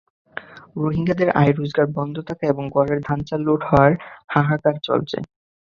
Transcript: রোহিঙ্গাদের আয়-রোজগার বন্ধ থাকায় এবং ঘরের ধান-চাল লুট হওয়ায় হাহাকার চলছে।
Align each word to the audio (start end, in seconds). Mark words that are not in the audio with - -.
রোহিঙ্গাদের 0.75 1.29
আয়-রোজগার 1.35 1.87
বন্ধ 1.97 2.15
থাকায় 2.27 2.51
এবং 2.51 2.63
ঘরের 2.69 2.99
ধান-চাল 3.01 3.41
লুট 3.41 3.61
হওয়ায় 3.65 3.95
হাহাকার 4.29 4.75
চলছে। 4.83 5.17